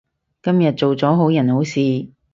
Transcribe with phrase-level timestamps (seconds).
[0.41, 2.09] 今日做咗好人好事